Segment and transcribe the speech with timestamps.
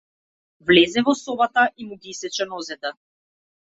[0.69, 2.99] Влезе во собата и му ги исече нозете.